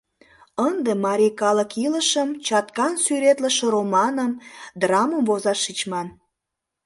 [0.67, 4.31] Ынде марий калык илышым чаткан сӱретлыше романым,
[4.81, 6.07] драмым возаш шичман...